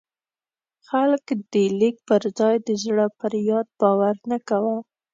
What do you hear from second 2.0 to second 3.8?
پر ځای د زړه پر یاد